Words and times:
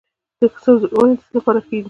د 0.39 0.41
سنځلو 0.63 0.95
ونې 0.97 1.15
د 1.17 1.21
څه 1.23 1.29
لپاره 1.37 1.59
ښې 1.67 1.77
دي؟ 1.77 1.79